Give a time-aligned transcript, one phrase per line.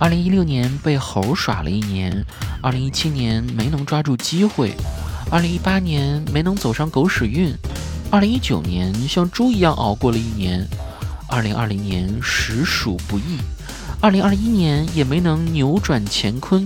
[0.00, 2.24] 二零一六年被猴耍了一年，
[2.62, 4.72] 二零一七年没能抓住机会，
[5.28, 7.52] 二零一八年没能走上狗屎运，
[8.08, 10.64] 二零一九年像猪一样熬过了一年，
[11.28, 13.38] 二零二零年实属不易，
[14.00, 16.64] 二零二一年也没能扭转乾坤，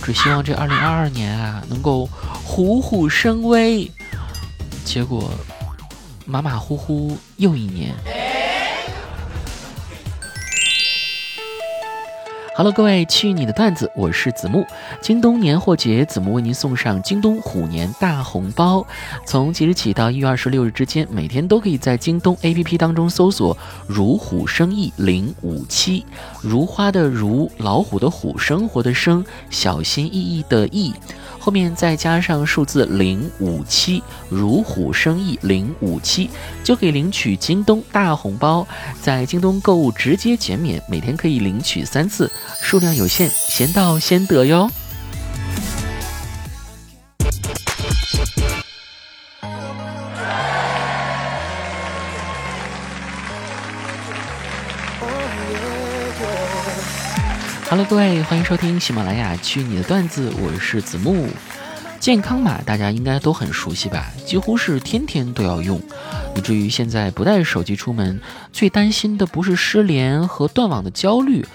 [0.00, 2.08] 只希望这二零二二年啊能够
[2.44, 3.90] 虎虎生威。
[4.84, 5.28] 结果
[6.24, 7.92] 马马虎虎又一年。
[12.60, 14.66] Hello，各位，去你的段子，我是子木。
[15.00, 18.86] 京东年货节，子木为您送上京东虎年大红包。
[19.24, 23.56] 从即日起到一月二十六日之间，每天都可以在京东 APP 当中搜索
[23.88, 26.04] “如虎生意零五七”，
[26.44, 30.92] 如花的如，老虎的虎，生活的生，小心翼翼的翼。
[31.40, 36.28] 后面再加上数字零五七，如虎生翼零五七，
[36.62, 38.68] 就可以领取京东大红包。
[39.00, 42.30] 在京东购物直接减免，每天可以领取三次，
[42.60, 44.70] 数量有限，先到先得哟。
[57.70, 61.28] Hello，各位，欢迎收听喜马拉雅去你的段子，我是子木。
[62.00, 64.10] 健康码大家应该都很熟悉吧？
[64.26, 65.80] 几乎是天天都要用，
[66.34, 68.20] 以至于现在不带手机出门，
[68.52, 71.46] 最担心的不是失联和断网的焦虑，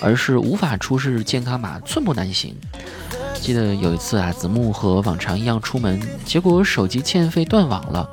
[0.00, 2.54] 而是无法出示健康码，寸步难行。
[3.40, 8.08] 记得有一次啊，子木和往常一样出门，结果手机欠费断网了，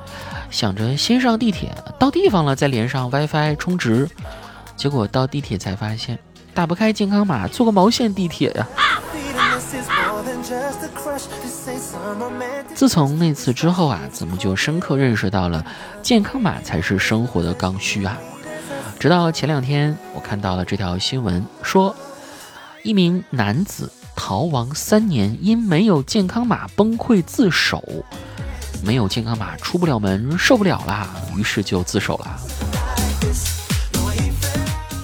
[0.50, 4.10] 想着先上地铁，到地方了再连上 WiFi 充值，
[4.74, 6.18] 结果到地铁才发现。
[6.54, 8.68] 打不开健康码，坐个毛线地铁呀！
[12.74, 15.64] 自从那次之后啊，子木就深刻认识到了
[16.02, 18.18] 健康码才是生活的刚需啊。
[18.98, 21.94] 直到前两天，我看到了这条新闻，说
[22.82, 27.82] 一名男子逃亡三年，因没有健康码崩溃自首，
[28.84, 32.38] 没有健康码出不了门，受不了啦，于是就自首了。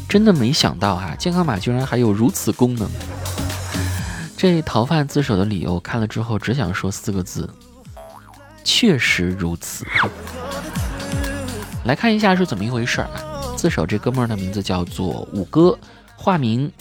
[0.08, 2.88] 真的没想到啊，健康码居然还有如此功能。
[4.36, 7.48] 这逃犯自首的理由看了之后，只想说四个字：
[8.64, 9.84] 确实如此。
[11.84, 13.20] 来看一下是怎么一回事儿啊？
[13.56, 15.78] 自首这哥们儿的名字叫做五哥，
[16.16, 16.72] 化名。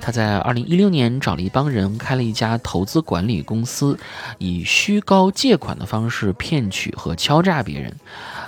[0.00, 3.98] 他在二零一六年找了一帮人开了一家投资管理公司，
[4.38, 7.94] 以虚高借款的方式骗取和敲诈别人。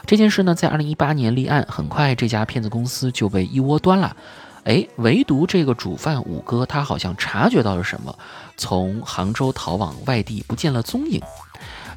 [0.06, 4.16] 这件事呢，在二零一八年立案，很快这家骗子公司就被一窝端了。
[4.64, 8.16] 哎，唯独这个主犯五哥，他好像察觉到了什么，
[8.56, 11.20] 从杭州逃往外地，不见了踪影。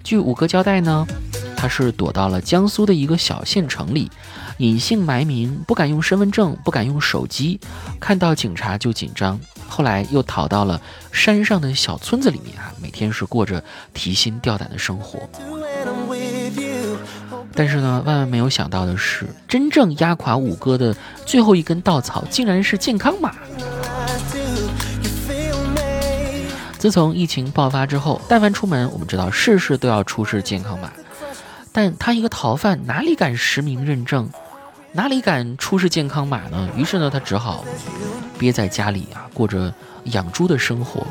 [0.03, 1.05] 据五哥交代呢，
[1.55, 4.11] 他是躲到了江苏的一个小县城里，
[4.57, 7.59] 隐姓埋名，不敢用身份证，不敢用手机，
[7.99, 9.39] 看到警察就紧张。
[9.67, 10.79] 后来又逃到了
[11.11, 13.61] 山上的小村子里面啊，每天是过着
[13.93, 15.19] 提心吊胆的生活。
[17.53, 20.95] 但是呢，万万没有想到的是，真正压垮五哥的
[21.25, 23.33] 最后一根稻草，竟然是健康码。
[26.77, 30.91] 自从疫情爆发之后，但凡出门，我们知道事事都要出示健康码。
[31.72, 34.29] 但他一个逃犯，哪里敢实名认证，
[34.95, 36.69] 哪里敢出示健康码呢？
[36.78, 37.66] 于是呢，他只好
[38.39, 39.73] 憋在家里啊，过着
[40.06, 41.06] 养猪的生活。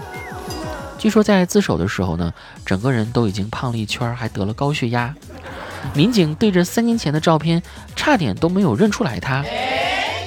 [0.98, 2.32] 据说在自首的时候呢，
[2.64, 5.14] 整个人都已经胖了一圈，还得了高血压。
[5.92, 7.62] 民警对着三年前的照片，
[7.94, 9.44] 差点都没有认出来他。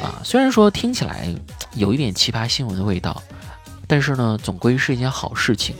[0.03, 1.33] 啊，虽然说听起来
[1.73, 3.23] 有一点奇葩新闻的味道，
[3.87, 5.75] 但是呢，总归是一件好事情。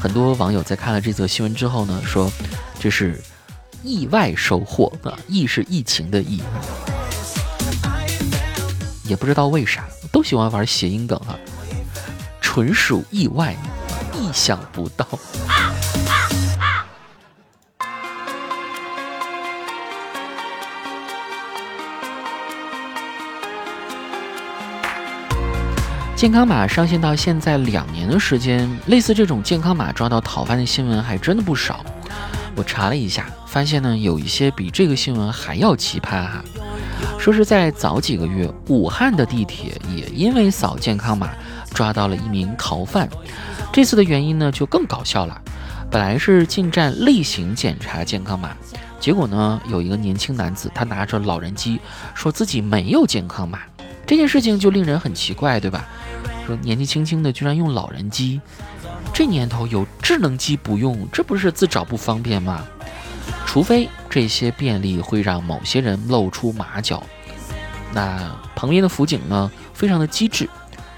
[0.00, 2.30] 很多网友在看了这则新闻之后呢，说
[2.78, 3.20] 这是
[3.86, 6.42] 意外收获啊，疫是疫情的疫。
[9.04, 11.38] 也不知道为啥，都喜欢玩谐音梗啊，
[12.40, 13.54] 纯属意外，
[14.12, 15.06] 意想不到。
[26.16, 31.84] 健康码上线到现在两年的时间，类似这种健康码抓到讨饭的新闻还真的不少。
[32.56, 33.26] 我查了一下，
[33.56, 36.44] 发现呢有一些比这个新闻还要奇葩哈。
[37.18, 41.30] 说是在早几个月，武汉的地铁也因为扫健康码
[41.72, 43.08] 抓到了一名逃犯。
[43.72, 45.40] 这次的原因呢就更搞笑了，
[45.90, 48.50] 本来是进站例行检查健康码，
[49.00, 51.80] 结果呢有一个年轻男子他拿着老人机，
[52.14, 53.60] 说自己没有健康码。
[54.06, 55.86] 这件事情就令人很奇怪，对吧？
[56.46, 58.38] 说年纪轻轻的居然用老人机，
[59.14, 62.62] 这年头有智能机不用，这不是自找不方便吗？
[63.46, 67.02] 除非这些便利会让某些人露出马脚。
[67.92, 70.46] 那旁边的辅警呢，非常的机智，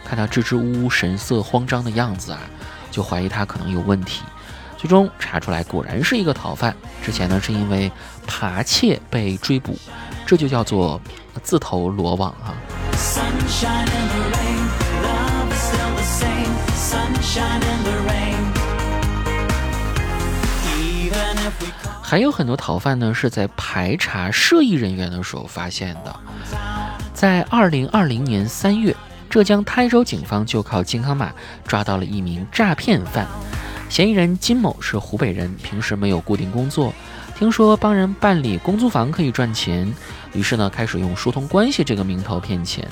[0.05, 2.41] 看他支支吾吾、神色慌张的样子啊，
[2.91, 4.23] 就怀疑他可能有问题。
[4.77, 6.75] 最终查出来，果然是一个逃犯。
[7.01, 7.93] 之前呢，是因为
[8.27, 9.79] 扒窃被追捕，
[10.27, 11.01] 这就叫做
[11.45, 12.55] 自投罗网哈。
[22.09, 26.17] 还有很多逃犯呢，是在排查涉疫人员的时候发现的。
[27.13, 28.97] 在二零二零年三月，
[29.29, 31.31] 浙江台州警方就靠健康码
[31.67, 33.27] 抓到了一名诈骗犯。
[33.91, 36.95] 嫌疑人金某是湖北人，平时没有固定工作，
[37.37, 39.95] 听说帮人办理公租房可以赚钱，
[40.33, 42.89] 于是呢开始用疏通关系这个名头骗钱。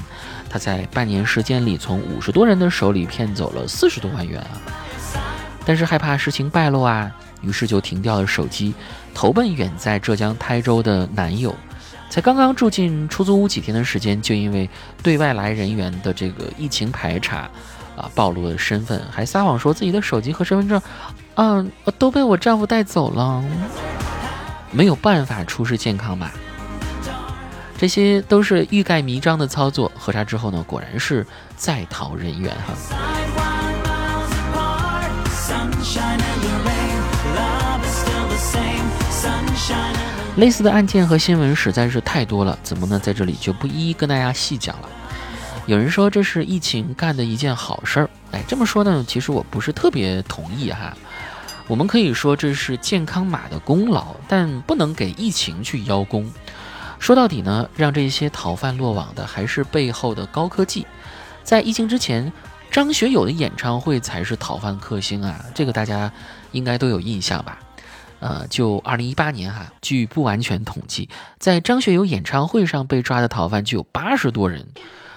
[0.50, 4.60] 他在半年时间里，从五十多人的手里骗走了四十多万元啊！
[5.66, 7.12] 但是害怕事情败露啊。
[7.42, 8.74] 于是就停掉了手机，
[9.14, 11.54] 投奔远在浙江台州的男友。
[12.08, 14.68] 才刚刚住进出租屋几天的时间，就因为
[15.02, 17.50] 对外来人员的这个疫情排查，
[17.94, 20.80] 啊，暴露了身份，还撒谎说自己的手机和身份证，
[21.34, 21.64] 啊，
[21.98, 23.44] 都被我丈夫带走了，
[24.70, 26.30] 没有办法出示健康码。
[27.76, 29.92] 这些都是欲盖弥彰的操作。
[29.94, 33.15] 核查之后呢，果然是在逃人员哈。
[40.36, 42.98] 类似的案件和新闻实在是太多了，怎么呢？
[42.98, 44.88] 在这里就不一一跟大家细讲了。
[45.64, 50.94] 有人说这是疫情干的一件好事儿，哎，这么说呢，其实我不是特别同意哈。
[51.66, 56.30] 我们可以说这是健康码的功劳，但不能给疫情去邀功。
[56.98, 60.86] 说到底呢，让这些逃犯落网的还是背后的高科技。
[61.42, 62.30] 在疫情之前，
[62.70, 66.12] 张学友的演唱会才是逃犯克星啊，这个大家
[66.52, 67.58] 应该都有印象吧？
[68.20, 71.08] 呃，就二零一八年哈，据不完全统计，
[71.38, 74.66] 在张学友演唱会上被抓的逃犯就有八十多人。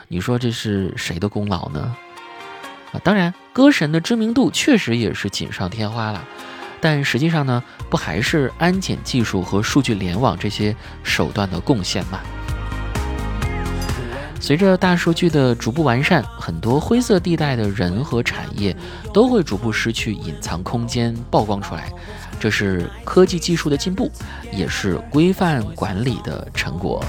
[0.08, 1.96] 你说这是谁的功劳呢？
[2.92, 6.26] 啊，当然，歌神的知名度确实也是锦上添花了，
[6.82, 12.20] 但实际上呢，不还是安检技术和数据联网这些手段的贡献吗？
[14.42, 18.76] 随着大数据的逐步完善，很多灰色地带的人和产业
[19.14, 21.92] 都会逐步失去隐藏空间，曝光出来。
[22.40, 24.10] 这是科技技术的进步，
[24.52, 27.04] 也是规范管理的成果。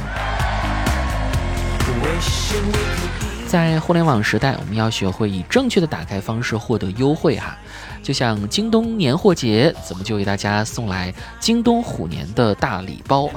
[3.50, 7.58] 在互联网时代，我们要学会以正确的打开方式获得优惠哈。
[8.00, 13.28] 就像京东年货节，怎么就为大家送来京东虎年的大礼包？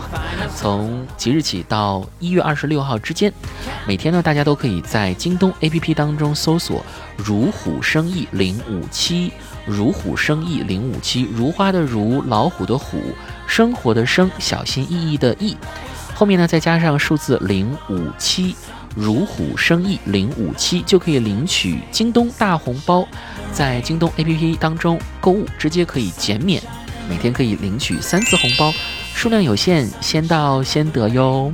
[0.55, 3.33] 从即日起到一月二十六号之间，
[3.87, 6.85] 每天呢，大家都可以在京东 APP 当中搜索
[7.17, 9.33] “如虎生意零五七
[9.65, 13.01] ”，“如虎生意零五七”，如花的如，老虎的虎，
[13.47, 15.57] 生活的生，小心翼翼的翼，
[16.13, 18.55] 后面呢再加上数字零五七。
[18.95, 23.07] 如虎生翼零五七就可以领取京东大红包，
[23.51, 26.61] 在京东 APP 当中购物直接可以减免，
[27.09, 28.73] 每天可以领取三次红包，
[29.13, 31.51] 数量有限，先到先得哟。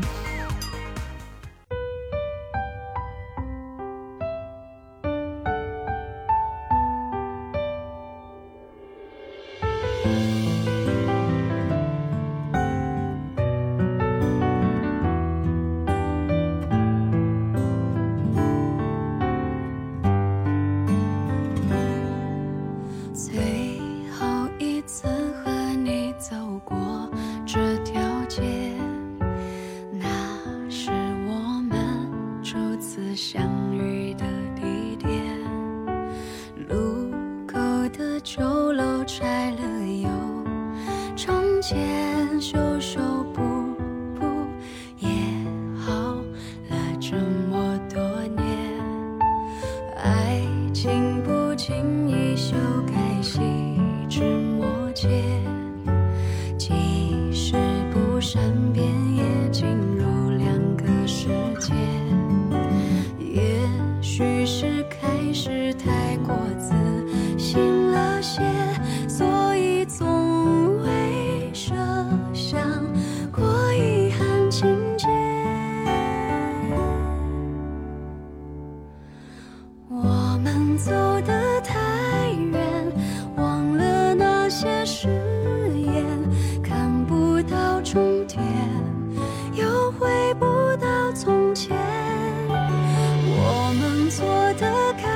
[51.69, 51.98] watching
[94.59, 95.08] 的开。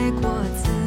[0.00, 0.79] 爱过自己。